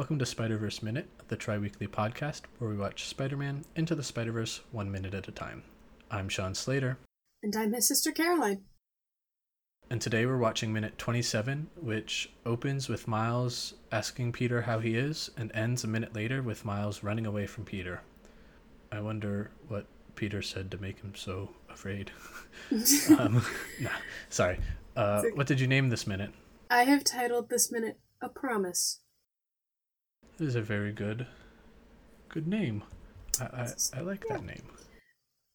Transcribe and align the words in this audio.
Welcome 0.00 0.18
to 0.20 0.24
Spider 0.24 0.56
Verse 0.56 0.82
Minute, 0.82 1.10
the 1.28 1.36
tri 1.36 1.58
weekly 1.58 1.86
podcast 1.86 2.44
where 2.56 2.70
we 2.70 2.76
watch 2.78 3.04
Spider 3.04 3.36
Man 3.36 3.66
into 3.76 3.94
the 3.94 4.02
Spider 4.02 4.32
Verse 4.32 4.62
one 4.72 4.90
minute 4.90 5.12
at 5.12 5.28
a 5.28 5.30
time. 5.30 5.62
I'm 6.10 6.30
Sean 6.30 6.54
Slater, 6.54 6.96
And 7.42 7.54
I'm 7.54 7.74
his 7.74 7.86
sister 7.88 8.10
Caroline. 8.10 8.62
and 9.90 10.00
today 10.00 10.24
we're 10.24 10.38
watching 10.38 10.72
minute 10.72 10.96
27, 10.96 11.68
which 11.76 12.32
opens 12.46 12.88
with 12.88 13.08
Miles 13.08 13.74
asking 13.92 14.32
Peter 14.32 14.62
how 14.62 14.78
he 14.78 14.94
is 14.96 15.32
and 15.36 15.52
ends 15.54 15.84
a 15.84 15.86
minute 15.86 16.14
later 16.14 16.42
with 16.42 16.64
Miles 16.64 17.02
running 17.02 17.26
away 17.26 17.46
from 17.46 17.66
Peter. 17.66 18.00
I 18.90 19.02
wonder 19.02 19.50
what 19.68 19.84
Peter 20.16 20.40
said 20.40 20.70
to 20.70 20.78
make 20.78 20.98
him 21.00 21.12
so 21.14 21.50
afraid. 21.68 22.10
um, 23.18 23.44
nah, 23.82 23.90
sorry. 24.30 24.60
Uh, 24.96 25.24
what 25.34 25.46
did 25.46 25.60
you 25.60 25.66
name 25.66 25.90
this 25.90 26.06
minute? 26.06 26.30
I 26.70 26.84
have 26.84 27.04
titled 27.04 27.50
this 27.50 27.70
minute 27.70 28.00
A 28.22 28.30
Promise. 28.30 29.00
This 30.40 30.48
is 30.48 30.56
a 30.56 30.62
very 30.62 30.92
good, 30.92 31.26
good 32.30 32.48
name. 32.48 32.82
I, 33.38 33.44
I, 33.44 33.98
I 33.98 34.00
like 34.00 34.26
that 34.30 34.42
name. 34.42 34.62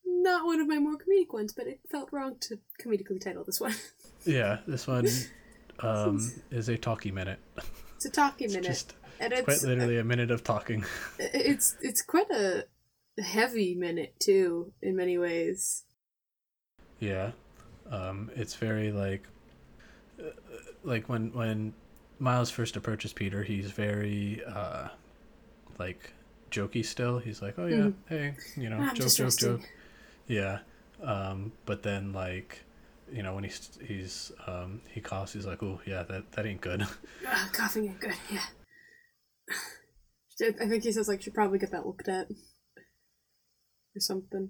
Not 0.05 0.45
one 0.45 0.59
of 0.59 0.67
my 0.67 0.77
more 0.77 0.93
comedic 0.93 1.33
ones, 1.33 1.53
but 1.53 1.65
it 1.65 1.79
felt 1.89 2.09
wrong 2.13 2.35
to 2.41 2.59
comedically 2.79 3.19
title 3.19 3.43
this 3.43 3.59
one. 3.59 3.73
Yeah, 4.25 4.59
this 4.67 4.85
one 4.85 5.07
um, 5.79 6.31
is 6.51 6.69
a 6.69 6.77
talkie 6.77 7.11
minute. 7.11 7.39
It's 7.95 8.05
a 8.05 8.11
talking 8.11 8.45
It's 8.45 8.53
minute. 8.53 8.67
just 8.67 8.93
and 9.19 9.33
it's 9.33 9.41
quite 9.41 9.63
literally 9.63 9.97
a 9.97 10.03
minute 10.03 10.29
of 10.29 10.43
talking. 10.43 10.85
it's 11.19 11.75
it's 11.81 12.03
quite 12.03 12.29
a 12.29 12.65
heavy 13.19 13.73
minute 13.73 14.13
too, 14.19 14.71
in 14.83 14.95
many 14.95 15.17
ways. 15.17 15.83
Yeah, 16.99 17.31
um, 17.89 18.29
it's 18.35 18.53
very 18.53 18.91
like, 18.91 19.23
uh, 20.19 20.29
like 20.83 21.09
when 21.09 21.33
when 21.33 21.73
Miles 22.19 22.49
first 22.49 22.75
approaches 22.75 23.13
Peter, 23.13 23.43
he's 23.43 23.71
very 23.71 24.41
uh, 24.45 24.87
like 25.77 26.11
jokey 26.51 26.85
still. 26.85 27.19
He's 27.19 27.41
like, 27.41 27.55
"Oh 27.59 27.67
yeah, 27.67 27.75
Mhm. 27.89 27.93
hey, 28.07 28.35
you 28.55 28.69
know, 28.69 28.77
I'm 28.77 28.95
joke, 28.95 29.05
just 29.05 29.17
joke, 29.17 29.25
resting. 29.25 29.57
joke." 29.57 29.69
Yeah, 30.27 30.59
um, 31.03 31.51
but 31.65 31.83
then 31.83 32.13
like, 32.13 32.61
you 33.11 33.21
know, 33.23 33.35
when 33.35 33.43
he's 33.43 33.77
he's 33.85 34.31
um, 34.47 34.81
he 34.89 35.01
coughs, 35.01 35.33
he's 35.33 35.45
like, 35.45 35.61
"Oh 35.61 35.79
yeah, 35.85 36.03
that 36.03 36.31
that 36.33 36.45
ain't 36.45 36.61
good." 36.61 36.85
Ah, 37.27 37.49
coughing 37.53 37.85
ain't 37.87 37.99
good, 37.99 38.13
yeah. 38.31 38.45
I 40.61 40.67
think 40.67 40.83
he 40.83 40.91
says 40.91 41.07
like 41.07 41.21
should 41.21 41.33
probably 41.33 41.59
get 41.59 41.71
that 41.71 41.85
looked 41.85 42.07
at. 42.07 42.27
Or 43.95 43.99
something. 43.99 44.49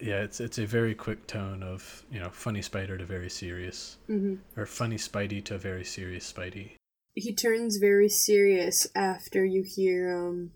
Yeah, 0.00 0.22
it's 0.22 0.40
it's 0.40 0.58
a 0.58 0.66
very 0.66 0.94
quick 0.94 1.26
tone 1.26 1.62
of 1.62 2.04
you 2.10 2.20
know 2.20 2.30
funny 2.30 2.62
Spider 2.62 2.96
to 2.98 3.04
very 3.04 3.30
serious, 3.30 3.98
hmm 4.06 4.36
or 4.56 4.66
funny 4.66 4.96
Spidey 4.96 5.44
to 5.46 5.58
very 5.58 5.84
serious 5.84 6.32
Spidey. 6.32 6.72
he 7.14 7.34
turns 7.34 7.76
very 7.76 8.08
serious 8.08 8.86
after 8.94 9.44
you 9.44 9.62
hear 9.62 10.16
um 10.16 10.52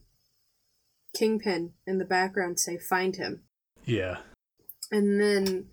Kingpin 1.16 1.72
in 1.86 1.98
the 1.98 2.04
background 2.04 2.60
say 2.60 2.78
find 2.78 3.16
him. 3.16 3.42
Yeah, 3.84 4.18
And 4.90 5.20
then 5.20 5.68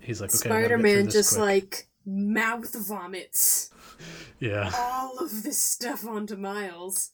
he's 0.00 0.20
like, 0.20 0.34
okay, 0.34 0.48
I 0.48 0.62
gotta 0.62 0.76
get 0.76 0.80
Spider 0.80 0.82
through 0.92 1.02
Man 1.02 1.10
just 1.10 1.30
quick." 1.30 1.40
like 1.40 1.88
mouth 2.06 2.74
vomits 2.86 3.70
yeah, 4.40 4.72
all 4.74 5.18
of 5.18 5.42
this 5.42 5.58
stuff 5.60 6.06
onto 6.06 6.36
Miles. 6.36 7.10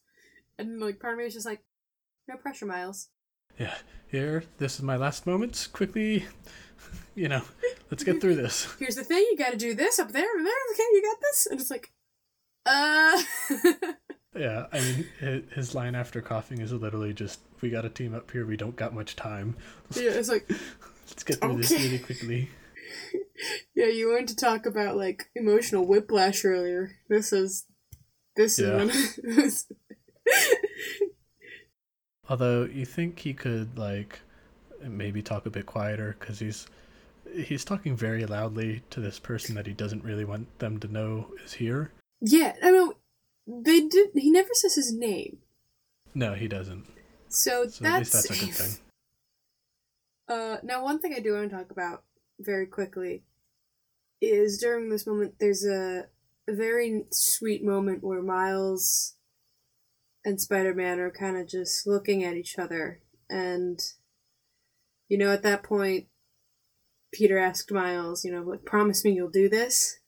And 0.59 0.81
like 0.81 1.01
part 1.01 1.15
of 1.15 1.19
me 1.19 1.25
is 1.27 1.35
just 1.35 1.47
like, 1.47 1.65
no 2.29 2.37
pressure, 2.37 2.67
Miles. 2.67 3.09
Yeah. 3.59 3.75
Here, 4.09 4.45
this 4.59 4.77
is 4.77 4.83
my 4.83 4.97
last 4.97 5.27
moments. 5.27 5.67
Quickly, 5.67 6.27
you 7.15 7.29
know, 7.29 7.43
let's 7.91 8.05
get 8.05 8.21
through 8.21 8.37
this. 8.37 8.73
Here's 8.79 8.95
the 8.95 9.05
thing, 9.05 9.19
you 9.31 9.37
gotta 9.37 9.57
do 9.57 9.75
this 9.75 9.99
up 9.99 10.13
there 10.13 10.37
and 10.37 10.47
there, 10.47 10.55
okay, 10.73 10.83
you 10.93 11.03
got 11.03 11.21
this? 11.21 11.47
And 11.51 11.61
it's 11.61 11.71
like 11.71 11.93
uh 12.67 13.21
Yeah, 14.37 14.67
I 14.73 14.81
mean, 14.81 15.47
his 15.55 15.75
line 15.77 15.95
after 15.95 16.21
coughing 16.21 16.61
is 16.61 16.73
literally 16.73 17.13
just, 17.13 17.39
"We 17.61 17.71
got 17.71 17.85
a 17.85 17.89
team 17.89 18.15
up 18.17 18.29
here. 18.33 18.45
We 18.45 18.57
don't 18.57 18.75
got 18.75 18.93
much 18.93 19.15
time. 19.15 19.57
Yeah, 19.95 20.11
it's 20.11 20.29
like 20.29 20.49
Let's 21.09 21.23
get 21.23 21.41
through 21.41 21.59
this 21.59 21.71
really 21.71 22.01
quickly." 22.01 22.51
Yeah, 23.77 23.87
you 23.87 24.11
wanted 24.11 24.29
to 24.29 24.37
talk 24.37 24.67
about 24.67 24.97
like 24.97 25.31
emotional 25.37 25.87
whiplash 25.87 26.45
earlier. 26.45 26.91
This 27.09 27.33
is 27.33 27.67
this 28.35 28.59
Yeah. 28.59 28.89
is 28.89 29.19
one. 29.23 29.53
Although 32.29 32.65
you 32.65 32.85
think 32.87 33.19
he 33.19 33.35
could 33.35 33.77
like 33.79 34.21
maybe 34.83 35.23
talk 35.23 35.47
a 35.47 35.51
bit 35.51 35.67
quieter 35.67 36.17
because 36.19 36.39
he's 36.39 36.67
he's 37.35 37.65
talking 37.65 37.97
very 37.97 38.25
loudly 38.27 38.83
to 38.91 39.01
this 39.01 39.19
person 39.19 39.55
that 39.55 39.67
he 39.67 39.73
doesn't 39.73 40.05
really 40.05 40.25
want 40.25 40.59
them 40.59 40.79
to 40.81 40.89
know 40.89 41.27
is 41.45 41.53
here. 41.55 41.93
yeah, 42.21 42.55
I 42.63 42.71
know 42.71 42.95
they 43.47 43.81
did. 43.89 44.11
He 44.15 44.31
never 44.31 44.51
says 44.53 44.75
his 44.75 44.93
name, 44.93 45.39
No, 46.15 46.35
he 46.35 46.49
doesn't. 46.49 46.87
so, 47.29 47.51
So 47.69 47.85
at 47.85 47.99
least 47.99 48.13
that's 48.13 48.13
that's 48.13 48.31
a 48.31 48.45
good 48.47 48.55
thing. 48.55 48.71
Uh, 50.27 50.57
now 50.63 50.83
one 50.83 50.99
thing 50.99 51.13
I 51.15 51.21
do 51.21 51.35
want 51.35 51.51
to 51.51 51.55
talk 51.57 51.71
about 51.71 52.03
very 52.41 52.65
quickly 52.65 53.25
is 54.23 54.57
during 54.57 54.89
this 54.89 55.07
moment 55.07 55.35
there's 55.39 55.67
a, 55.67 56.07
a 56.49 56.55
very 56.55 57.05
sweet 57.11 57.63
moment 57.63 58.03
where 58.03 58.23
Miles 58.23 59.17
and 60.25 60.41
Spider-Man 60.41 60.99
are 60.99 61.11
kind 61.11 61.37
of 61.37 61.49
just 61.49 61.87
looking 61.87 62.25
at 62.25 62.37
each 62.37 62.59
other 62.59 63.01
and 63.29 63.81
you 65.09 65.19
know 65.19 65.31
at 65.33 65.43
that 65.43 65.63
point 65.63 66.07
Peter 67.15 67.39
asked 67.39 67.71
Miles, 67.71 68.25
you 68.25 68.33
know, 68.33 68.43
like 68.43 68.65
promise 68.65 69.05
me 69.05 69.13
you'll 69.13 69.31
do 69.31 69.49
this. 69.49 70.01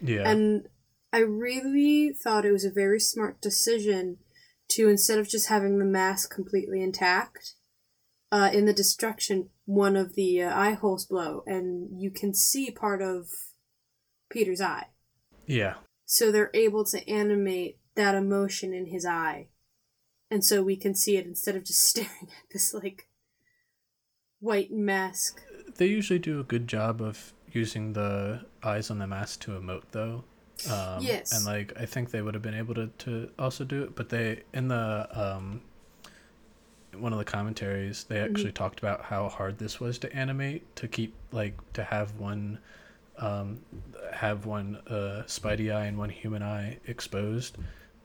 Yeah, 0.00 0.28
And 0.28 0.68
I 1.12 1.18
really 1.18 2.12
thought 2.12 2.46
it 2.46 2.52
was 2.52 2.64
a 2.64 2.70
very 2.70 2.98
smart 2.98 3.40
decision 3.40 4.16
to 4.70 4.88
instead 4.88 5.18
of 5.18 5.28
just 5.28 5.48
having 5.48 5.78
the 5.78 5.84
mask 5.84 6.34
completely 6.34 6.82
intact, 6.82 7.54
uh, 8.32 8.50
in 8.52 8.64
the 8.64 8.72
destruction, 8.72 9.50
one 9.66 9.94
of 9.94 10.14
the 10.14 10.42
uh, 10.42 10.58
eye 10.58 10.72
holes 10.72 11.06
blow, 11.06 11.42
and 11.46 12.00
you 12.00 12.10
can 12.10 12.34
see 12.34 12.70
part 12.70 13.00
of 13.02 13.28
Peter's 14.30 14.60
eye. 14.60 14.88
yeah, 15.46 15.74
So 16.06 16.32
they're 16.32 16.50
able 16.54 16.84
to 16.86 17.08
animate 17.08 17.78
that 17.94 18.14
emotion 18.14 18.74
in 18.74 18.86
his 18.86 19.06
eye, 19.06 19.48
and 20.34 20.44
so 20.44 20.62
we 20.64 20.74
can 20.76 20.96
see 20.96 21.16
it 21.16 21.26
instead 21.26 21.54
of 21.54 21.62
just 21.64 21.80
staring 21.88 22.10
at 22.22 22.50
this 22.52 22.74
like 22.74 23.06
white 24.40 24.72
mask. 24.72 25.40
they 25.76 25.86
usually 25.86 26.18
do 26.18 26.40
a 26.40 26.44
good 26.44 26.66
job 26.68 27.00
of 27.00 27.32
using 27.52 27.92
the 27.92 28.44
eyes 28.64 28.90
on 28.90 28.98
the 28.98 29.06
mask 29.06 29.40
to 29.40 29.52
emote 29.52 29.84
though. 29.92 30.24
Um, 30.68 31.02
Yes. 31.02 31.32
and 31.32 31.44
like 31.44 31.72
I 31.80 31.86
think 31.86 32.10
they 32.10 32.20
would 32.20 32.34
have 32.34 32.42
been 32.42 32.54
able 32.54 32.74
to, 32.74 32.88
to 32.98 33.30
also 33.38 33.64
do 33.64 33.84
it, 33.84 33.94
but 33.94 34.08
they 34.08 34.42
in 34.52 34.68
the 34.68 35.08
um, 35.12 35.62
one 36.96 37.12
of 37.12 37.18
the 37.18 37.24
commentaries 37.24 38.04
they 38.04 38.20
actually 38.20 38.52
talked 38.52 38.78
about 38.78 39.02
how 39.02 39.28
hard 39.28 39.58
this 39.58 39.80
was 39.80 39.98
to 39.98 40.12
animate 40.14 40.62
to 40.76 40.86
keep 40.86 41.12
like 41.32 41.54
to 41.72 41.82
have 41.82 42.16
one 42.18 42.58
um, 43.18 43.60
have 44.12 44.46
one 44.46 44.76
uh, 44.88 45.22
Spidey 45.26 45.74
eye 45.74 45.86
and 45.86 45.96
one 45.98 46.10
human 46.10 46.42
eye 46.42 46.78
exposed 46.86 47.56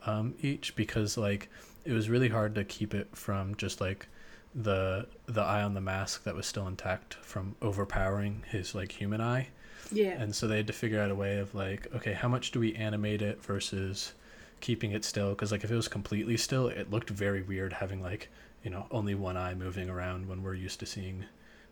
um, 0.06 0.34
each 0.41 0.75
because 0.75 1.17
like 1.17 1.50
it 1.85 1.94
was 1.94 2.09
really 2.09 2.29
hard 2.29 2.56
to 2.56 2.63
keep 2.63 2.94
it 2.94 3.07
from 3.16 3.56
just 3.56 3.79
like 3.81 4.07
the 4.56 5.07
the 5.28 5.41
eye 5.41 5.62
on 5.62 5.73
the 5.73 5.81
mask 5.81 6.23
that 6.23 6.35
was 6.35 6.45
still 6.47 6.67
intact 6.67 7.13
from 7.16 7.56
overpowering 7.62 8.44
his 8.50 8.73
like 8.73 8.91
human 8.91 9.22
eye 9.22 9.47
Yeah. 9.91 10.19
and 10.22 10.34
so 10.35 10.47
they 10.47 10.57
had 10.57 10.67
to 10.67 10.73
figure 10.73 11.00
out 11.00 11.12
a 11.12 11.16
way 11.16 11.38
of 11.38 11.53
like 11.53 11.88
okay 11.95 12.13
how 12.13 12.28
much 12.28 12.51
do 12.51 12.59
we 12.59 12.73
animate 12.75 13.22
it 13.22 13.44
versus 13.44 14.13
keeping 14.59 14.91
it 14.91 15.06
still 15.06 15.29
because 15.29 15.51
like 15.51 15.63
if 15.63 15.72
it 15.72 15.75
was 15.75 15.88
completely 15.88 16.35
still 16.35 16.67
it 16.67 16.90
looked 16.90 17.09
very 17.12 17.44
weird 17.44 17.73
having 17.73 18.01
like 18.01 18.29
you 18.63 18.69
know 18.72 18.88
only 18.91 19.13
one 19.16 19.38
eye 19.38 19.53
moving 19.53 19.90
around 19.90 20.28
when 20.28 20.41
we're 20.44 20.56
used 20.56 20.79
to 20.79 20.85
seeing 20.85 21.23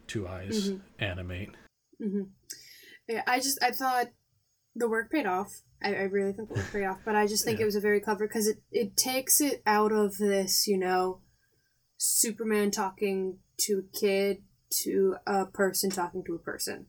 two 0.06 0.27
eyes 0.27 0.69
Mhm. 0.69 0.80
animate 1.00 1.50
hmm 2.00 2.21
Yeah, 3.07 3.24
I 3.25 3.39
just 3.39 3.57
I 3.63 3.71
thought 3.71 4.07
the 4.77 4.89
work 4.89 5.12
paid 5.12 5.25
off. 5.25 5.62
I, 5.81 5.89
I 5.94 6.01
really 6.03 6.33
think 6.33 6.50
the 6.50 6.56
work 6.56 6.71
paid 6.71 6.85
off, 6.85 7.00
but 7.06 7.15
I 7.15 7.27
just 7.27 7.44
think 7.45 7.59
Yeah. 7.59 7.63
it 7.63 7.65
was 7.65 7.75
a 7.75 7.81
very 7.81 8.00
clever 8.00 8.27
because 8.27 8.47
it 8.47 8.57
it 8.71 8.95
takes 8.97 9.39
it 9.41 9.62
out 9.65 9.91
of 9.91 10.18
this, 10.18 10.68
you 10.68 10.77
know, 10.77 11.21
Superman 11.97 12.71
talking 12.71 13.39
to 13.62 13.79
a 13.79 13.97
kid 14.00 14.44
to 14.83 15.15
a 15.25 15.45
person 15.45 15.89
talking 15.89 16.24
to 16.25 16.35
a 16.35 16.39
person. 16.39 16.88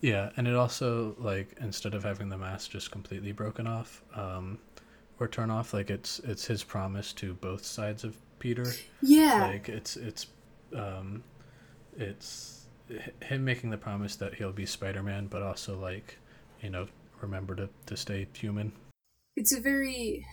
yeah 0.00 0.30
and 0.36 0.46
it 0.48 0.54
also 0.54 1.14
like 1.18 1.56
instead 1.60 1.94
of 1.94 2.02
having 2.02 2.28
the 2.28 2.36
mask 2.36 2.70
just 2.70 2.90
completely 2.90 3.32
broken 3.32 3.66
off 3.66 4.02
um 4.14 4.58
or 5.20 5.26
turn 5.28 5.50
off 5.50 5.72
like 5.72 5.88
it's 5.88 6.18
it's 6.20 6.44
his 6.44 6.62
promise 6.64 7.12
to 7.14 7.32
both 7.34 7.64
sides 7.64 8.02
of 8.04 8.16
peter 8.40 8.66
Yeah, 9.00 9.46
like 9.52 9.68
it's 9.68 9.96
it's 9.96 10.26
um 10.74 11.22
it's 11.96 12.66
him 13.22 13.44
making 13.44 13.70
the 13.70 13.78
promise 13.78 14.16
that 14.16 14.34
he'll 14.34 14.52
be 14.52 14.66
spider-man 14.66 15.28
but 15.28 15.42
also 15.42 15.78
like 15.78 16.18
you 16.60 16.68
know 16.70 16.86
remember 17.20 17.54
to, 17.54 17.68
to 17.86 17.96
stay 17.96 18.26
human 18.34 18.72
it's 19.36 19.52
a 19.52 19.60
very 19.60 20.26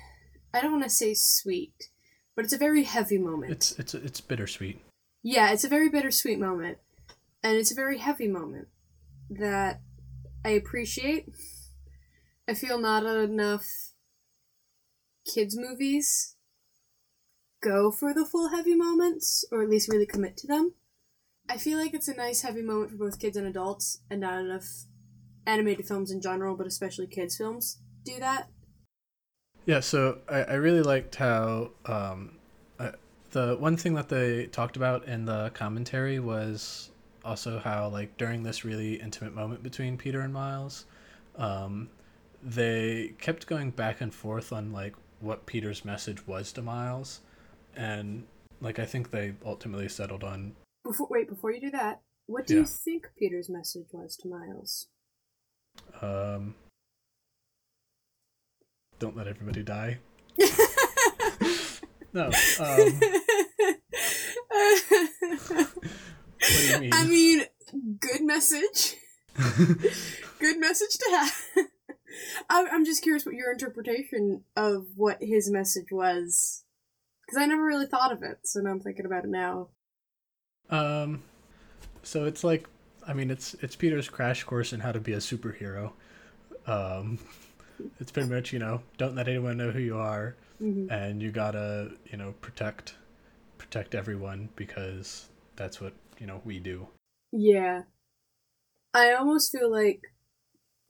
I 0.53 0.62
don't 0.62 0.71
want 0.71 0.83
to 0.83 0.89
say 0.89 1.15
sweet, 1.15 1.89
but 2.35 2.45
it's 2.45 2.53
a 2.53 2.57
very 2.57 2.83
heavy 2.83 3.18
moment. 3.18 3.51
it's 3.51 3.77
it's 3.77 3.94
it's 3.94 4.21
bittersweet 4.21 4.80
Yeah, 5.21 5.51
it's 5.51 5.63
a 5.63 5.69
very 5.69 5.89
bittersweet 5.89 6.39
moment. 6.39 6.77
And 7.44 7.57
it's 7.57 7.71
a 7.71 7.75
very 7.75 7.97
heavy 7.97 8.30
moment 8.30 8.69
that 9.30 9.81
I 10.45 10.50
appreciate. 10.50 11.27
I 12.47 12.53
feel 12.53 12.77
not 12.77 13.06
enough 13.06 13.65
kids' 15.25 15.57
movies 15.57 16.35
go 17.62 17.91
for 17.91 18.13
the 18.13 18.25
full 18.25 18.50
heavy 18.50 18.75
moments, 18.75 19.44
or 19.51 19.62
at 19.62 19.69
least 19.69 19.89
really 19.89 20.06
commit 20.06 20.38
to 20.38 20.47
them. 20.47 20.74
I 21.50 21.57
feel 21.57 21.77
like 21.77 21.94
it's 21.94 22.07
a 22.07 22.15
nice 22.15 22.41
heavy 22.41 22.62
moment 22.62 22.91
for 22.91 22.97
both 22.97 23.19
kids 23.19 23.35
and 23.35 23.47
adults, 23.47 24.00
and 24.09 24.21
not 24.21 24.39
enough 24.39 24.85
animated 25.45 25.88
films 25.88 26.12
in 26.12 26.22
general, 26.22 26.56
but 26.56 26.68
especially 26.68 27.07
kids' 27.07 27.38
films, 27.38 27.80
do 28.04 28.19
that. 28.19 28.50
Yeah, 29.66 29.80
so 29.80 30.19
I, 30.30 30.44
I 30.44 30.54
really 30.56 30.81
liked 30.81 31.16
how 31.16 31.72
um, 31.86 32.38
uh, 32.80 32.92
the 33.31 33.56
one 33.57 33.78
thing 33.78 33.94
that 33.94 34.10
they 34.10 34.48
talked 34.48 34.75
about 34.75 35.06
in 35.07 35.25
the 35.25 35.51
commentary 35.54 36.19
was 36.19 36.92
also 37.24 37.60
how 37.60 37.88
like 37.88 38.18
during 38.18 38.44
this 38.44 38.66
really 38.66 38.95
intimate 38.95 39.34
moment 39.34 39.63
between 39.63 39.98
Peter 39.98 40.19
and 40.22 40.34
Miles, 40.34 40.86
um, 41.38 41.90
they 42.42 43.13
kept 43.19 43.48
going 43.48 43.72
back 43.72 44.01
and 44.01 44.13
forth 44.13 44.51
on 44.51 44.74
like 44.74 44.95
what 45.22 45.45
Peter's 45.45 45.86
message 45.86 46.28
was 46.28 46.51
to 46.51 46.62
Miles, 46.62 47.22
and 47.75 48.25
like 48.60 48.80
I 48.80 48.86
think 48.86 49.12
they 49.12 49.34
ultimately 49.45 49.88
settled 49.88 50.25
on. 50.25 50.56
Before 50.84 51.07
wait, 51.10 51.30
before 51.30 51.54
you 51.54 51.62
do 51.62 51.72
that, 51.72 52.01
what 52.25 52.45
do 52.45 52.56
Yeah. 52.56 52.60
you 52.62 52.66
think 52.66 53.07
Peter's 53.18 53.50
message 53.50 53.88
was 53.94 54.18
to 54.18 54.28
Miles? 54.28 54.88
Um, 56.02 56.56
don't 59.00 59.16
let 59.16 59.28
everybody 59.28 59.64
die. 59.64 60.00
No. 62.14 62.25
Um, 62.25 63.00
what 64.50 64.80
do 66.40 66.68
you 66.68 66.80
mean? 66.80 66.94
I 66.94 67.06
mean, 67.08 67.44
good 68.00 68.22
message. 68.22 68.98
good 70.40 70.60
message 70.60 70.96
to 71.00 71.10
have. 71.12 71.68
I'm, 72.50 72.68
I'm 72.72 72.86
just 72.86 73.02
curious 73.02 73.26
what 73.26 73.34
your 73.34 73.52
interpretation 73.52 74.44
of 74.56 74.86
what 74.96 75.18
his 75.22 75.50
message 75.50 75.88
was. 75.92 76.64
Because 77.26 77.42
I 77.42 77.48
never 77.48 77.66
really 77.66 77.88
thought 77.88 78.12
of 78.12 78.22
it, 78.22 78.40
so 78.44 78.60
now 78.60 78.72
I'm 78.72 78.80
thinking 78.80 79.08
about 79.08 79.24
it 79.24 79.31
now. 79.31 79.69
Um, 80.69 81.24
so 82.04 82.26
it's 82.26 82.44
like, 82.44 82.68
I 83.08 83.14
mean, 83.14 83.30
it's 83.30 83.54
it's 83.56 83.76
Peter's 83.76 84.10
crash 84.10 84.44
course 84.44 84.74
in 84.74 84.80
how 84.80 84.92
to 84.92 85.00
be 85.00 85.14
a 85.14 85.18
superhero. 85.18 85.92
Um, 86.68 87.20
it's 88.00 88.12
pretty 88.12 88.30
much 88.30 88.54
you 88.54 88.60
know, 88.60 88.82
don't 88.98 89.16
let 89.16 89.28
anyone 89.28 89.58
know 89.58 89.72
who 89.72 89.80
you 89.80 89.98
are, 89.98 90.36
hmm 90.60 90.88
and 90.90 91.22
you 91.22 91.32
gotta 91.32 91.92
you 92.12 92.18
know 92.18 92.34
protect 92.42 92.96
protect 93.58 93.96
everyone 93.96 94.50
because 94.56 95.30
that's 95.56 95.80
what 95.82 95.94
you 96.20 96.28
know 96.28 96.42
we 96.46 96.60
do. 96.60 96.88
Yeah. 97.32 97.84
I 98.94 99.14
almost 99.14 99.52
feel 99.52 99.72
like 99.72 100.02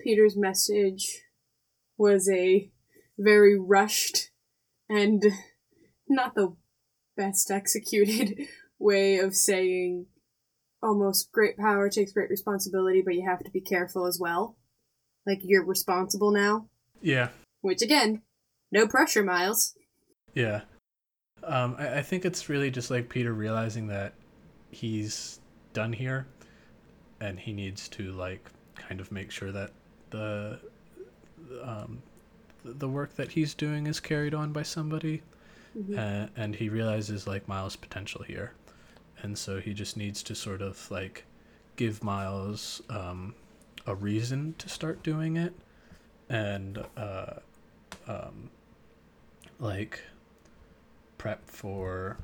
Peter's 0.01 0.35
message 0.35 1.21
was 1.97 2.29
a 2.29 2.69
very 3.17 3.57
rushed 3.57 4.31
and 4.89 5.23
not 6.09 6.35
the 6.35 6.55
best 7.15 7.49
executed 7.49 8.47
way 8.79 9.19
of 9.19 9.35
saying 9.35 10.07
almost 10.83 11.31
great 11.31 11.57
power 11.57 11.89
takes 11.89 12.11
great 12.11 12.29
responsibility, 12.29 13.01
but 13.01 13.15
you 13.15 13.25
have 13.27 13.43
to 13.43 13.49
be 13.51 13.61
careful 13.61 14.05
as 14.05 14.19
well. 14.19 14.55
Like 15.25 15.39
you're 15.43 15.65
responsible 15.65 16.31
now. 16.31 16.67
Yeah, 17.01 17.29
Which 17.61 17.81
again, 17.81 18.21
no 18.71 18.87
pressure, 18.87 19.23
Miles. 19.23 19.75
yeah. 20.33 20.61
Um, 21.43 21.75
I, 21.77 21.97
I 21.99 22.01
think 22.01 22.23
it's 22.25 22.47
really 22.47 22.71
just 22.71 22.89
like 22.91 23.09
Peter 23.09 23.33
realizing 23.33 23.87
that 23.87 24.13
he's 24.71 25.39
done 25.73 25.91
here, 25.93 26.25
and 27.19 27.37
he 27.39 27.51
needs 27.53 27.87
to 27.89 28.11
like 28.13 28.49
kind 28.75 29.01
of 29.01 29.11
make 29.11 29.31
sure 29.31 29.51
that 29.51 29.71
the 30.11 30.59
um, 31.61 32.01
the 32.63 32.87
work 32.87 33.15
that 33.15 33.31
he's 33.31 33.53
doing 33.53 33.87
is 33.87 33.99
carried 33.99 34.33
on 34.33 34.51
by 34.53 34.63
somebody. 34.63 35.21
Mhm. 35.77 35.97
uh, 35.97 36.29
and 36.37 36.55
he 36.55 36.69
realizes 36.69 37.25
like 37.25 37.47
Miles' 37.47 37.75
potential 37.75 38.21
here, 38.23 38.53
and 39.23 39.37
so 39.37 39.59
he 39.59 39.73
just 39.73 39.97
needs 39.97 40.21
to 40.23 40.35
sort 40.35 40.61
of 40.61 40.91
like 40.91 41.25
give 41.75 42.03
Miles 42.03 42.81
um, 42.89 43.33
a 43.87 43.95
reason 43.95 44.53
to 44.59 44.69
start 44.69 45.01
doing 45.01 45.37
it, 45.37 45.53
and 46.29 46.83
uh, 46.95 47.35
um, 48.07 48.49
like 49.59 50.01
prep 51.17 51.49
for 51.49 52.17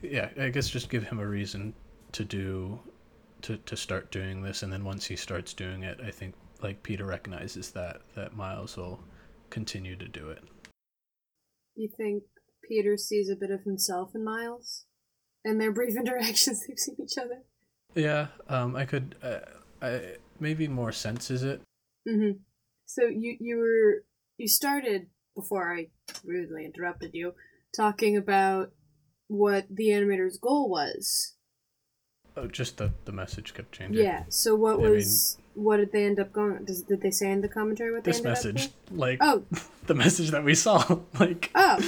yeah, 0.00 0.28
I 0.40 0.48
guess 0.48 0.68
just 0.68 0.88
give 0.88 1.04
him 1.04 1.18
a 1.18 1.26
reason 1.26 1.74
to 2.12 2.24
do 2.24 2.78
to 3.42 3.56
to 3.56 3.76
start 3.76 4.10
doing 4.10 4.42
this, 4.42 4.62
and 4.62 4.72
then 4.72 4.84
once 4.84 5.04
he 5.04 5.16
starts 5.16 5.52
doing 5.52 5.82
it, 5.82 6.00
I 6.04 6.10
think 6.10 6.34
like 6.62 6.82
Peter 6.82 7.04
recognizes 7.04 7.70
that 7.72 8.02
that 8.14 8.36
Miles 8.36 8.76
will 8.76 9.00
continue 9.50 9.96
to 9.96 10.08
do 10.08 10.30
it. 10.30 10.42
You 11.74 11.88
think 11.96 12.22
Peter 12.68 12.96
sees 12.96 13.28
a 13.30 13.36
bit 13.36 13.50
of 13.50 13.64
himself 13.64 14.10
in 14.14 14.24
Miles? 14.24 14.86
And 15.44 15.60
their 15.60 15.72
brief 15.72 15.96
interactions 15.96 16.64
they've 16.68 16.78
seen 16.78 16.96
each 17.02 17.18
other? 17.18 17.42
Yeah, 17.94 18.28
um, 18.48 18.74
I 18.74 18.84
could, 18.86 19.16
uh, 19.22 19.40
I 19.82 20.00
maybe 20.40 20.66
more 20.68 20.92
senses 20.92 21.42
it. 21.42 21.60
Mm-hmm. 22.08 22.38
So 22.86 23.04
you 23.04 23.36
you 23.38 23.58
were 23.58 24.04
you 24.38 24.48
started 24.48 25.06
before 25.34 25.74
I 25.74 25.88
rudely 26.24 26.64
interrupted 26.64 27.10
you 27.14 27.34
talking 27.74 28.16
about 28.16 28.72
what 29.28 29.66
the 29.70 29.88
animator's 29.88 30.38
goal 30.38 30.68
was. 30.68 31.36
Oh, 32.36 32.46
just 32.46 32.78
the 32.78 32.92
the 33.04 33.12
message 33.12 33.54
kept 33.54 33.72
changing. 33.72 34.04
Yeah. 34.04 34.24
So 34.28 34.54
what 34.54 34.78
I 34.78 34.82
mean- 34.82 34.90
was 34.92 35.38
what 35.54 35.76
did 35.76 35.92
they 35.92 36.06
end 36.06 36.18
up 36.18 36.32
going? 36.32 36.64
Does, 36.64 36.82
did 36.82 37.02
they 37.02 37.10
say 37.10 37.30
in 37.30 37.42
the 37.42 37.48
commentary 37.48 37.92
what 37.92 38.04
This 38.04 38.20
they 38.20 38.28
ended 38.28 38.54
message, 38.54 38.70
like? 38.90 39.18
Oh, 39.20 39.44
the 39.86 39.94
message 39.94 40.30
that 40.30 40.44
we 40.44 40.54
saw, 40.54 41.00
like 41.18 41.50
oh. 41.54 41.78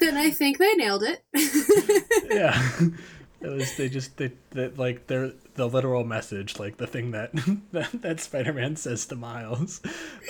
Then 0.00 0.16
I 0.16 0.30
think 0.30 0.58
they 0.58 0.72
nailed 0.74 1.02
it. 1.02 1.22
yeah, 2.30 2.70
it 3.40 3.48
was 3.48 3.76
they 3.76 3.88
just 3.88 4.16
they 4.16 4.32
that 4.50 4.78
like 4.78 5.06
their 5.06 5.32
the 5.54 5.68
literal 5.68 6.04
message, 6.04 6.58
like 6.58 6.76
the 6.76 6.86
thing 6.86 7.10
that 7.12 7.30
that, 7.72 7.90
that 8.02 8.20
Spider 8.20 8.52
Man 8.52 8.76
says 8.76 9.06
to 9.06 9.16
Miles, 9.16 9.80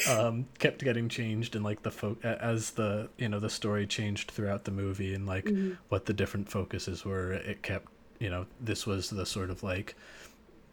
um, 0.09 0.47
kept 0.59 0.83
getting 0.83 1.09
changed 1.09 1.55
and 1.57 1.65
like 1.65 1.83
the 1.83 1.91
fo- 1.91 2.17
as 2.23 2.73
the 2.73 3.09
you 3.19 3.29
know 3.29 3.39
the 3.41 3.51
story 3.51 3.87
changed 3.87 4.31
throughout 4.31 4.65
the 4.65 4.71
movie 4.71 5.15
and 5.15 5.27
like 5.27 5.45
Mhm. 5.47 5.77
what 5.89 6.07
the 6.07 6.13
different 6.13 6.51
focuses 6.51 7.05
were. 7.05 7.33
It 7.33 7.63
kept 7.63 7.87
you 8.19 8.31
know 8.31 8.47
this 8.61 8.87
was 8.87 9.11
the 9.11 9.27
sort 9.27 9.51
of 9.51 9.63
like 9.63 9.95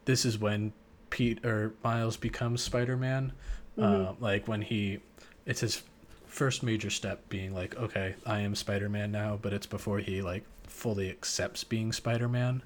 this 0.06 0.26
is 0.26 0.38
when 0.38 0.74
Pete 1.10 1.46
or 1.46 1.74
Miles 1.84 2.18
becomes 2.18 2.62
Spider 2.62 2.98
Man, 2.98 3.32
uh, 3.78 3.82
Mhm. 3.82 4.22
like 4.22 4.48
when 4.48 4.62
he 4.62 5.00
it's 5.46 5.62
his 5.62 5.82
first 6.28 6.62
major 6.64 6.90
step 6.90 7.28
being 7.30 7.54
like 7.54 7.76
okay 7.78 8.16
I 8.26 8.42
am 8.42 8.56
Spider 8.56 8.90
Man 8.90 9.12
now, 9.12 9.40
but 9.42 9.54
it's 9.54 9.66
before 9.66 10.00
he 10.00 10.22
like 10.22 10.44
fully 10.68 11.10
accepts 11.10 11.64
being 11.64 11.92
Spider 11.92 12.28
Man. 12.28 12.62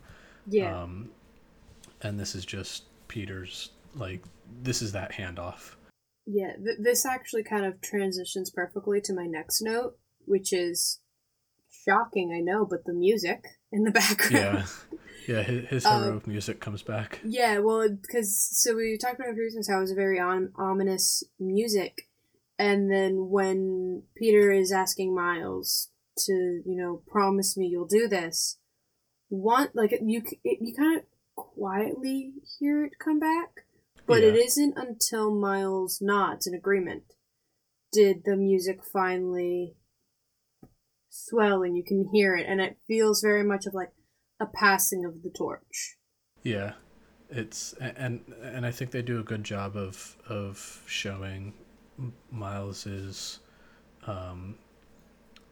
yeah. 0.47 0.81
Um, 0.83 1.09
and 2.01 2.19
this 2.19 2.33
is 2.35 2.45
just 2.45 2.83
Peter's 3.07 3.69
like 3.95 4.23
this 4.63 4.81
is 4.81 4.91
that 4.93 5.13
handoff. 5.13 5.75
Yeah, 6.25 6.53
th- 6.55 6.77
this 6.79 7.05
actually 7.05 7.43
kind 7.43 7.65
of 7.65 7.81
transitions 7.81 8.49
perfectly 8.49 9.01
to 9.01 9.13
my 9.13 9.25
next 9.25 9.61
note, 9.61 9.97
which 10.25 10.53
is 10.53 10.99
shocking, 11.69 12.31
I 12.35 12.41
know, 12.41 12.65
but 12.65 12.85
the 12.85 12.93
music 12.93 13.43
in 13.71 13.83
the 13.83 13.91
background. 14.01 14.33
Yeah, 14.33 14.65
yeah. 15.27 15.43
His, 15.43 15.67
his 15.69 15.85
Um, 15.85 16.03
heroic 16.03 16.27
music 16.27 16.59
comes 16.59 16.83
back. 16.83 17.19
Yeah, 17.23 17.57
well, 17.59 17.87
because 17.89 18.37
so 18.51 18.75
we 18.75 18.97
talked 19.01 19.19
about 19.19 19.35
reasons 19.35 19.67
how 19.69 19.77
it 19.77 19.81
was 19.81 19.91
very 19.93 20.19
om- 20.19 20.53
ominous 20.57 21.23
music, 21.39 22.07
and 22.61 22.91
then 22.91 23.31
when 23.31 24.03
Peter 24.15 24.51
is 24.51 24.71
asking 24.71 25.15
Miles 25.15 25.89
to, 26.19 26.61
you 26.63 26.75
know, 26.77 27.01
promise 27.07 27.57
me 27.57 27.65
you'll 27.65 27.87
do 27.87 28.07
this, 28.07 28.59
want 29.31 29.75
like 29.75 29.97
you 29.99 30.21
it, 30.43 30.59
you 30.61 30.75
kind 30.75 30.99
of 30.99 31.05
quietly 31.35 32.33
hear 32.59 32.85
it 32.85 32.99
come 33.03 33.19
back, 33.19 33.65
but 34.05 34.23
it 34.23 34.35
Yeah. 34.35 34.43
isn't 34.43 34.77
until 34.77 35.33
Miles 35.33 36.01
nods 36.01 36.45
in 36.45 36.53
agreement 36.53 37.03
did 37.91 38.25
the 38.25 38.37
music 38.37 38.81
finally 38.85 39.75
swell 41.09 41.63
and 41.63 41.75
you 41.75 41.83
can 41.83 42.09
hear 42.13 42.35
it, 42.35 42.45
and 42.47 42.61
it 42.61 42.77
feels 42.87 43.21
very 43.21 43.43
much 43.43 43.65
of 43.65 43.73
like 43.73 43.93
a 44.39 44.45
passing 44.45 45.03
of 45.03 45.23
the 45.23 45.31
torch. 45.31 45.97
Yeah, 46.43 46.73
it's 47.27 47.73
and 47.73 48.21
and 48.43 48.67
I 48.67 48.71
think 48.71 48.91
they 48.91 49.01
do 49.01 49.19
a 49.19 49.23
good 49.23 49.43
job 49.43 49.75
of 49.75 50.15
of 50.29 50.83
showing 50.85 51.53
M- 52.01 52.13
Miles's 52.31 53.39
um 54.07 54.55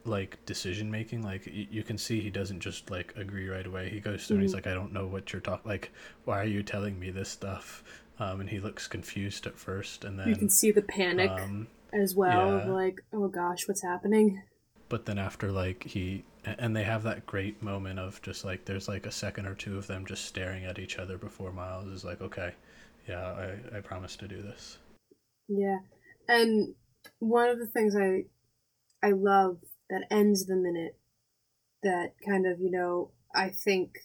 like 0.04 0.44
decision 0.46 0.90
making 0.90 1.22
like 1.22 1.46
y- 1.46 1.68
you 1.70 1.82
can 1.82 1.98
see 1.98 2.20
he 2.20 2.30
doesn't 2.30 2.60
just 2.60 2.90
like 2.90 3.12
agree 3.16 3.48
right 3.48 3.66
away. 3.66 3.90
He 3.90 4.00
goes 4.00 4.26
to 4.26 4.32
him 4.34 4.38
and 4.40 4.42
he's 4.42 4.52
Mhm. 4.52 4.54
like 4.56 4.66
i 4.66 4.74
don't 4.74 4.92
know 4.92 5.06
what 5.06 5.32
you're 5.32 5.40
talking 5.42 5.68
like 5.68 5.92
why 6.24 6.40
are 6.40 6.46
you 6.56 6.62
telling 6.62 6.98
me 6.98 7.10
this 7.10 7.28
stuff? 7.28 7.84
Um 8.18 8.40
and 8.40 8.48
he 8.50 8.60
looks 8.60 8.88
confused 8.88 9.46
at 9.46 9.58
first 9.58 10.04
and 10.04 10.18
then 10.18 10.28
you 10.28 10.36
can 10.36 10.50
see 10.50 10.70
the 10.72 10.82
panic 10.82 11.30
um 11.30 11.68
as 11.92 12.14
well 12.14 12.62
yeah. 12.64 12.72
like 12.72 12.96
oh 13.12 13.28
gosh 13.28 13.68
what's 13.68 13.82
happening? 13.82 14.42
But 14.88 15.04
then 15.06 15.18
after 15.18 15.52
like 15.52 15.84
he 15.84 16.24
and 16.44 16.74
they 16.74 16.84
have 16.84 17.02
that 17.02 17.26
great 17.26 17.62
moment 17.62 17.98
of 17.98 18.20
just 18.22 18.44
like 18.44 18.64
there's 18.64 18.88
like 18.88 19.04
a 19.06 19.12
second 19.12 19.46
or 19.46 19.54
two 19.54 19.76
of 19.76 19.86
them 19.86 20.06
just 20.06 20.24
staring 20.24 20.64
at 20.64 20.78
each 20.78 20.98
other 20.98 21.18
before 21.18 21.52
miles 21.52 21.86
is 21.88 22.04
like 22.04 22.20
okay 22.22 22.54
yeah 23.06 23.54
i 23.72 23.76
i 23.76 23.80
promise 23.80 24.16
to 24.16 24.26
do 24.26 24.40
this. 24.42 24.78
Yeah 25.48 25.78
and 26.30 26.74
one 27.18 27.48
of 27.48 27.58
the 27.58 27.66
things 27.66 27.94
i 27.96 28.24
i 29.02 29.10
love 29.10 29.58
that 29.90 30.06
ends 30.10 30.46
the 30.46 30.56
minute 30.56 30.96
that 31.82 32.12
kind 32.26 32.46
of, 32.46 32.60
you 32.60 32.70
know, 32.70 33.10
I 33.34 33.48
think 33.50 33.98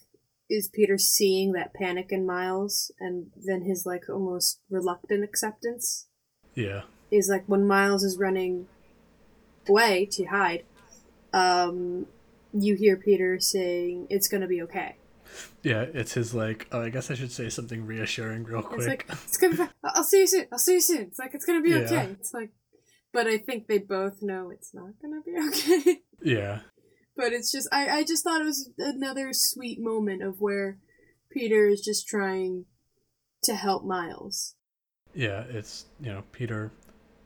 is 0.49 0.69
Peter 0.69 0.97
seeing 0.97 1.53
that 1.53 1.73
panic 1.73 2.07
in 2.11 2.25
Miles 2.25 2.91
and 2.99 3.31
then 3.35 3.63
his 3.63 3.85
like 3.85 4.03
almost 4.09 4.61
reluctant 4.69 5.23
acceptance 5.23 6.07
Yeah. 6.53 6.83
is 7.11 7.29
like 7.29 7.43
when 7.47 7.65
Miles 7.65 8.03
is 8.03 8.17
running 8.17 8.67
away 9.67 10.07
to 10.11 10.25
hide, 10.25 10.65
um, 11.33 12.05
you 12.53 12.75
hear 12.75 12.95
Peter 12.95 13.39
saying 13.39 14.07
it's 14.09 14.27
gonna 14.27 14.47
be 14.47 14.61
okay. 14.61 14.97
Yeah, 15.63 15.81
it's 15.93 16.13
his 16.13 16.33
like. 16.33 16.67
Oh, 16.71 16.81
I 16.81 16.89
guess 16.89 17.09
I 17.11 17.15
should 17.15 17.31
say 17.31 17.49
something 17.49 17.85
reassuring 17.85 18.43
real 18.43 18.61
quick. 18.61 18.79
It's 18.79 18.87
like 18.87 19.05
it's 19.09 19.37
gonna. 19.37 19.55
Be, 19.55 19.63
I'll 19.83 20.03
see 20.03 20.19
you 20.19 20.27
soon. 20.27 20.45
I'll 20.51 20.59
see 20.59 20.73
you 20.73 20.81
soon. 20.81 21.01
It's 21.01 21.19
like 21.19 21.33
it's 21.33 21.45
gonna 21.45 21.61
be 21.61 21.69
Yeah. 21.71 21.77
okay. 21.77 22.03
It's 22.19 22.33
like, 22.33 22.51
but 23.13 23.27
I 23.27 23.37
think 23.37 23.67
they 23.67 23.77
both 23.79 24.21
know 24.21 24.49
it's 24.51 24.73
not 24.73 24.91
gonna 25.01 25.21
be 25.25 25.35
okay. 25.49 26.01
yeah, 26.21 26.59
but 27.17 27.33
it's 27.33 27.51
just 27.51 27.67
I 27.71 27.89
I 27.99 28.03
just 28.03 28.23
thought 28.23 28.41
it 28.41 28.45
was 28.45 28.69
another 28.77 29.29
sweet 29.33 29.79
moment 29.81 30.21
of 30.23 30.35
where 30.39 30.77
Peter 31.31 31.67
is 31.67 31.81
just 31.81 32.07
trying 32.07 32.65
to 33.43 33.55
help 33.55 33.85
Miles. 33.85 34.55
yeah. 35.13 35.43
It's 35.49 35.85
you 35.99 36.11
know 36.11 36.23
Peter 36.31 36.71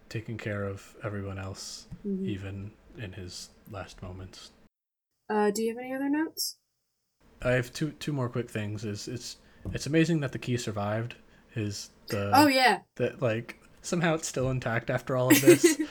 taking 0.10 0.38
care 0.38 0.64
of 0.64 0.96
everyone 1.04 1.38
else, 1.38 1.88
Mhm. 2.06 2.26
even 2.26 2.72
in 2.98 3.12
his 3.14 3.50
last 3.72 4.02
moments. 4.02 4.52
Uh, 5.30 5.52
do 5.52 5.62
you 5.62 5.70
have 5.70 5.78
any 5.84 5.94
other 5.94 6.10
notes? 6.10 6.58
I 7.42 7.52
have 7.52 7.72
two 7.74 7.92
two 7.92 8.14
more 8.14 8.30
quick 8.30 8.50
things. 8.50 8.86
Is 8.86 9.08
it's 9.08 9.38
it's 9.74 9.86
amazing 9.86 10.20
that 10.22 10.32
the 10.32 10.40
key 10.40 10.58
survived. 10.58 11.16
His 11.52 11.90
the 12.08 12.32
oh 12.34 12.48
yeah, 12.48 12.80
that 12.96 13.22
like 13.22 13.60
somehow 13.82 14.16
it's 14.16 14.28
still 14.28 14.50
intact 14.50 14.90
after 14.90 15.16
all 15.16 15.32
of 15.32 15.42
this. 15.42 15.80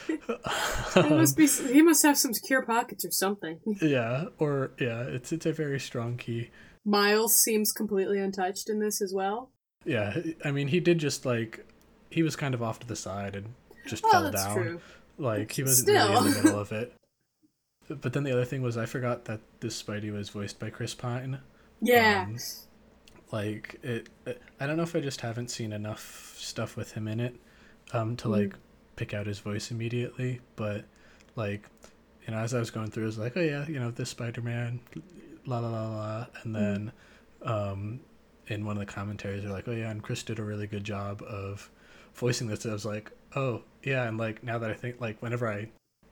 He 0.95 1.09
must 1.11 1.37
be. 1.37 1.47
He 1.47 1.83
must 1.83 2.02
have 2.02 2.19
some 2.19 2.35
secure 2.35 2.62
pockets 2.62 3.05
or 3.05 3.11
something. 3.11 3.61
yeah, 3.83 4.26
or 4.38 4.73
yeah, 4.78 5.02
it's 5.02 5.33
it's 5.33 5.47
a 5.47 5.52
very 5.52 5.81
strong 5.81 6.17
key. 6.17 6.50
Miles 6.85 7.37
seems 7.37 7.73
completely 7.73 8.19
untouched 8.19 8.69
in 8.69 8.78
this 8.78 9.00
as 9.00 9.12
well. 9.14 9.50
Yeah, 9.85 10.19
I 10.45 10.50
mean 10.50 10.69
he 10.69 10.81
did 10.81 10.99
just 10.99 11.25
like 11.25 11.67
he 12.11 12.23
was 12.23 12.37
kind 12.37 12.55
of 12.55 12.62
off 12.62 12.81
to 12.81 12.87
the 12.87 12.97
side 12.97 13.37
and 13.37 13.55
just 13.87 14.02
fell 14.07 14.31
that's 14.31 14.45
down. 14.45 14.57
true. 14.57 14.81
Like 15.19 15.52
he 15.52 15.62
wasn't 15.62 15.88
really 15.88 16.17
in 16.17 16.25
the 16.25 16.43
middle 16.43 16.61
of 16.61 16.73
it. 16.73 16.93
But 17.88 18.12
then 18.12 18.23
the 18.25 18.33
other 18.33 18.45
thing 18.45 18.62
was 18.62 18.76
I 18.76 18.87
forgot 18.87 19.25
that 19.26 19.40
this 19.61 19.80
Spidey 19.83 20.12
was 20.12 20.28
voiced 20.30 20.59
by 20.59 20.71
Chris 20.71 20.95
Pine. 20.95 21.38
Yeah. 21.80 22.25
Um, 22.28 22.37
like 23.33 23.78
it, 23.83 24.09
it- 24.26 24.42
I 24.61 24.66
don't 24.66 24.76
know 24.76 24.83
if 24.83 24.95
I 24.97 25.00
just 25.00 25.21
haven't 25.21 25.49
seen 25.50 25.73
enough 25.73 26.35
stuff 26.38 26.76
with 26.76 26.92
him 26.92 27.07
in 27.09 27.21
it 27.21 27.35
um 27.92 28.16
to 28.16 28.28
Mm. 28.28 28.30
like 28.30 28.54
pick 28.97 29.14
out 29.14 29.26
his 29.26 29.38
voice 29.38 29.71
immediately, 29.71 30.40
but 30.57 30.85
like 31.37 31.68
you 32.26 32.33
know 32.35 32.38
as 32.40 32.52
I 32.54 32.59
was 32.59 32.71
going 32.71 32.90
through 32.90 33.04
I 33.04 33.07
was 33.07 33.18
like, 33.18 33.37
oh 33.37 33.40
yeah, 33.40 33.66
you 33.68 33.78
know, 33.80 33.90
this 33.90 34.11
Spider-Man 34.11 34.80
la 35.47 35.59
la 35.61 35.71
la 35.71 35.88
la 35.97 36.26
and 36.42 36.54
Mm. 36.54 36.59
then 36.59 36.92
um 37.42 38.00
in 38.49 38.64
one 38.64 38.76
of 38.76 38.80
the 38.87 38.92
commentaries 38.92 39.42
they're 39.42 39.52
like, 39.52 39.68
"Oh 39.68 39.73
yeah, 39.73 39.90
and 39.90 40.02
Chris 40.02 40.23
did 40.23 40.38
a 40.38 40.42
really 40.42 40.66
good 40.66 40.85
job 40.85 41.23
of 41.23 41.71
voicing 42.14 42.49
this." 42.49 42.64
I 42.64 42.73
was 42.73 42.87
like, 42.87 43.12
"Oh, 43.37 43.62
yeah." 43.83 44.04
And 44.09 44.16
like 44.16 44.42
now 44.42 44.57
that 44.59 44.71
I 44.71 44.75
think 44.75 45.00
like 45.02 45.21
whenever 45.21 45.47
I 45.47 45.68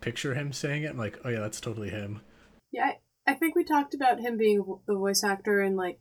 picture 0.07 0.35
him 0.35 0.53
saying 0.53 0.85
it, 0.85 0.91
I'm 0.91 0.99
like, 0.99 1.19
"Oh 1.25 1.29
yeah, 1.29 1.41
that's 1.41 1.61
totally 1.61 1.91
him." 1.91 2.21
Yeah, 2.71 2.93
I, 3.27 3.33
I 3.33 3.35
think 3.35 3.57
we 3.57 3.65
talked 3.65 3.93
about 3.93 4.21
him 4.21 4.39
being 4.39 4.65
the 4.87 4.95
voice 4.95 5.25
actor 5.25 5.61
in 5.61 5.77
like 5.77 5.99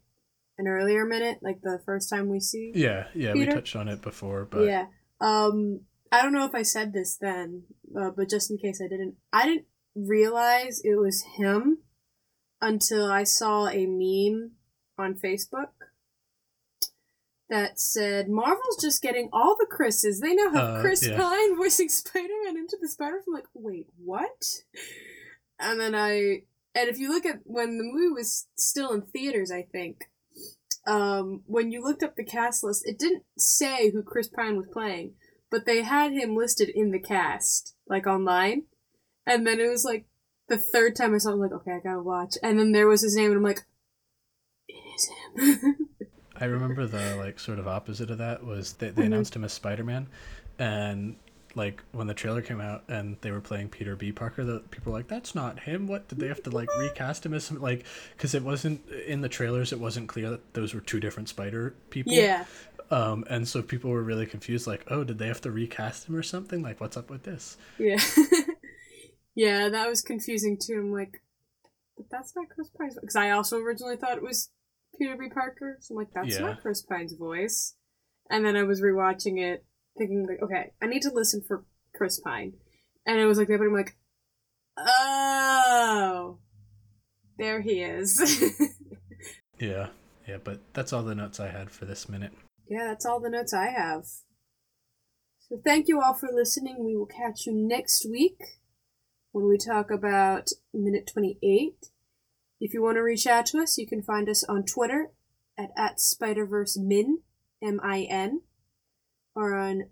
an 0.60 0.68
earlier 0.68 1.06
minute, 1.06 1.40
like 1.42 1.62
the 1.64 1.80
first 1.86 2.08
time 2.08 2.30
we 2.30 2.40
see. 2.40 2.72
Yeah, 2.76 3.08
yeah, 3.16 3.34
Peter? 3.34 3.48
we 3.48 3.54
touched 3.54 3.76
on 3.76 3.90
it 3.90 4.04
before, 4.04 4.46
but 4.46 4.66
yeah. 4.66 4.86
Um, 5.20 5.82
I 6.12 6.22
don't 6.22 6.34
know 6.34 6.46
if 6.46 6.54
I 6.54 6.62
said 6.62 6.94
this 6.94 7.18
then, 7.20 7.64
uh, 8.00 8.12
but 8.16 8.30
just 8.30 8.52
in 8.52 8.58
case 8.60 8.80
I 8.80 8.88
didn't, 8.88 9.16
I 9.34 9.46
didn't 9.48 9.66
realize 9.96 10.82
it 10.84 11.00
was 11.00 11.26
him 11.38 11.80
until 12.62 13.12
I 13.12 13.24
saw 13.24 13.68
a 13.68 13.88
meme 13.88 14.52
on 15.00 15.16
Facebook 15.16 15.74
that 17.50 17.80
said 17.80 18.28
Marvel's 18.28 18.82
just 18.82 19.02
getting 19.02 19.30
all 19.32 19.56
the 19.60 19.68
Chris's. 19.70 20.20
They 20.20 20.34
now 20.34 20.52
have 20.52 20.78
Uh, 20.78 20.82
Chris 20.82 21.08
yeah. 21.08 21.18
Pine 21.18 21.56
voicing 21.58 21.90
Spider-Man 21.90 22.58
into 22.58 22.78
the 22.82 22.88
Spider. 22.88 23.22
I'm 23.28 23.34
like, 23.34 23.46
wait, 23.54 23.88
what? 24.04 24.46
And 25.60 25.80
then 25.80 25.94
I, 25.96 26.44
and 26.74 26.90
if 26.90 26.98
you 26.98 27.10
look 27.10 27.26
at 27.26 27.42
when 27.44 27.78
the 27.78 27.84
movie 27.84 28.14
was 28.14 28.48
still 28.58 28.92
in 28.92 29.04
theaters, 29.04 29.52
I 29.52 29.62
think, 29.62 30.06
um, 30.88 31.42
when 31.46 31.72
you 31.72 31.82
looked 31.84 32.04
up 32.04 32.16
the 32.16 32.24
cast 32.24 32.64
list, 32.64 32.88
it 32.88 33.00
didn't 33.00 33.24
say 33.38 33.92
who 33.92 34.04
Chris 34.04 34.28
Pine 34.28 34.58
was 34.58 34.68
playing, 34.72 35.14
but 35.50 35.66
they 35.66 35.82
had 35.84 36.12
him 36.12 36.36
listed 36.36 36.70
in 36.70 36.92
the 36.92 37.00
cast, 37.00 37.76
like 37.88 38.06
online. 38.08 38.64
And 39.26 39.46
then 39.48 39.60
it 39.60 39.70
was 39.70 39.86
like 39.86 40.06
the 40.48 40.58
third 40.58 40.96
time 40.96 41.16
I 41.16 41.18
saw 41.20 41.30
it, 41.30 41.34
I'm 41.34 41.40
like, 41.40 41.52
okay, 41.54 41.72
I 41.72 41.80
gotta 41.80 42.02
watch. 42.04 42.36
And 42.44 42.60
then 42.60 42.72
there 42.72 42.88
was 42.88 43.02
his 43.02 43.16
name, 43.16 43.32
and 43.32 43.38
I'm 43.38 43.44
like, 43.44 43.66
it 44.68 44.74
is 44.96 45.10
him. 45.36 45.76
I 46.40 46.46
remember 46.46 46.86
the 46.86 47.16
like 47.18 47.40
sort 47.40 47.60
of 47.60 47.68
opposite 47.68 48.10
of 48.12 48.18
that 48.20 48.44
was 48.46 48.74
they, 48.74 48.90
they 48.90 49.04
Mhm. 49.04 49.06
announced 49.08 49.36
him 49.36 49.44
as 49.44 49.54
Spider-Man 49.54 50.08
and 50.60 51.16
like 51.56 51.82
when 51.94 52.08
the 52.08 52.14
trailer 52.14 52.42
came 52.42 52.60
out 52.60 52.84
and 52.90 53.16
they 53.22 53.32
were 53.32 53.40
playing 53.40 53.70
Peter 53.70 53.96
B. 53.96 54.12
Parker, 54.12 54.44
the 54.44 54.60
people 54.72 54.92
were 54.92 55.00
like, 55.00 55.08
"That's 55.08 55.34
not 55.34 55.62
him. 55.62 55.88
What 55.88 56.10
did 56.10 56.20
they 56.20 56.28
have 56.28 56.44
to 56.44 56.50
like 56.50 56.68
recast 56.78 57.26
him 57.26 57.34
as 57.34 57.46
some 57.46 57.62
like?" 57.62 57.86
Because 58.18 58.36
it 58.36 58.44
wasn't 58.44 58.86
in 58.90 59.22
the 59.22 59.30
trailers. 59.30 59.72
It 59.72 59.80
wasn't 59.80 60.10
clear 60.10 60.30
that 60.32 60.54
those 60.54 60.74
were 60.74 60.82
two 60.82 61.00
different 61.00 61.30
Spider 61.30 61.74
people. 61.90 62.12
yeah. 62.14 62.44
Um, 62.92 63.24
and 63.30 63.48
so 63.48 63.62
people 63.64 63.90
were 63.90 64.04
really 64.04 64.26
confused, 64.26 64.68
like, 64.68 64.84
"Oh, 64.92 65.04
did 65.06 65.18
they 65.18 65.28
have 65.28 65.40
to 65.42 65.52
recast 65.52 66.10
him 66.10 66.16
or 66.18 66.24
something? 66.24 66.62
Like, 66.62 66.82
what's 66.82 66.98
up 66.98 67.10
with 67.10 67.24
this?" 67.24 67.56
Yeah. 67.80 68.02
yeah, 69.36 69.70
that 69.70 69.88
was 69.88 70.02
confusing 70.02 70.58
too. 70.58 70.80
I'm 70.80 70.92
like, 70.92 71.22
but 71.98 72.08
that's 72.12 72.36
not 72.36 72.50
Chris 72.50 72.70
Pine's 72.78 72.96
Because 73.00 73.16
I 73.16 73.32
also 73.32 73.60
originally 73.60 73.96
thought 73.96 74.18
it 74.18 74.24
was 74.24 74.50
Peter 74.98 75.16
B. 75.18 75.30
Parker. 75.34 75.78
So 75.82 75.94
I'm 75.94 75.98
like, 76.00 76.14
that's 76.14 76.36
Yeah. 76.40 76.42
not 76.48 76.62
Chris 76.62 76.82
Pine's 76.82 77.14
voice. 77.14 77.76
And 78.30 78.46
then 78.46 78.56
I 78.56 78.64
was 78.64 78.82
rewatching 78.82 79.40
it, 79.40 79.66
thinking, 79.98 80.26
like, 80.28 80.42
okay, 80.42 80.72
I 80.82 80.88
need 80.88 81.02
to 81.04 81.12
listen 81.14 81.42
for 81.48 81.66
Chris 81.96 82.20
Pine. 82.20 82.54
And 83.06 83.20
it 83.20 83.26
was 83.26 83.38
like 83.38 83.48
that, 83.50 83.60
but 83.60 83.66
I'm 83.66 83.74
like, 83.74 83.96
oh, 84.78 86.40
there 87.38 87.62
he 87.62 87.82
is. 87.82 88.44
Yeah, 89.58 89.88
yeah. 90.28 90.36
But 90.44 90.60
that's 90.74 90.92
all 90.92 91.02
the 91.04 91.16
notes 91.16 91.40
I 91.40 91.48
had 91.48 91.72
for 91.72 91.86
this 91.86 92.10
minute. 92.10 92.34
yeah, 92.68 92.88
that's 92.88 93.06
all 93.06 93.22
the 93.22 93.30
notes 93.30 93.54
I 93.54 93.68
have. 93.68 94.04
So 95.48 95.62
thank 95.64 95.88
you 95.88 96.02
all 96.02 96.14
for 96.14 96.28
listening. 96.30 96.84
We 96.84 96.98
will 96.98 97.06
catch 97.06 97.46
you 97.46 97.54
next 97.54 98.06
week 98.06 98.38
when 99.32 99.48
we 99.48 99.58
talk 99.58 99.90
about 99.92 100.50
minute 100.74 101.10
28. 101.14 101.74
If 102.60 102.74
you 102.74 102.82
want 102.82 102.98
to 102.98 103.02
reach 103.02 103.28
out 103.28 103.46
to 103.48 103.60
us, 103.60 103.78
you 103.78 103.88
can 103.88 104.02
find 104.02 104.30
us 104.30 104.44
on 104.44 104.64
Twitter 104.64 105.12
at, 105.58 105.70
at 105.78 106.00
M-I-N, 107.62 108.42
or 109.36 109.58
on 109.58 109.84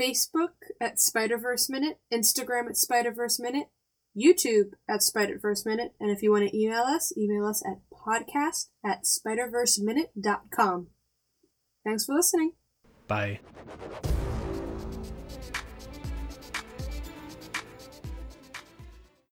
Facebook 0.00 0.52
at 0.80 1.00
Spider-Verse 1.00 1.68
Minute, 1.68 1.98
Instagram 2.12 2.68
at 2.68 2.76
Spider-Verse 2.76 3.38
Minute, 3.38 3.68
YouTube 4.16 4.72
at 4.88 5.02
Spider-Verse 5.02 5.66
Minute, 5.66 5.94
and 6.00 6.10
if 6.10 6.22
you 6.22 6.30
want 6.30 6.48
to 6.48 6.56
email 6.56 6.82
us, 6.82 7.12
email 7.16 7.46
us 7.46 7.62
at 7.66 7.78
podcast 7.92 8.68
at 8.84 9.04
spiderverseminute.com. 9.04 10.88
Thanks 11.84 12.04
for 12.06 12.14
listening. 12.14 12.52
Bye. 13.06 13.40